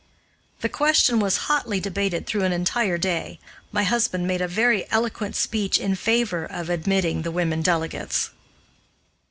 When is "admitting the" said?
6.71-7.29